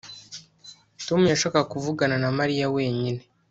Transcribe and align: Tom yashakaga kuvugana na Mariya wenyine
Tom 1.07 1.21
yashakaga 1.31 1.69
kuvugana 1.73 2.15
na 2.23 2.29
Mariya 2.37 2.65
wenyine 2.75 3.21